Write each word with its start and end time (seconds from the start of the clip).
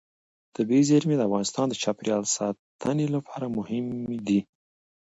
طبیعي 0.55 0.83
زیرمې 0.89 1.15
د 1.17 1.21
افغانستان 1.27 1.65
د 1.69 1.73
چاپیریال 1.83 2.23
ساتنې 2.37 3.07
لپاره 3.15 3.45
مهم 3.57 3.85
دي. 4.27 4.39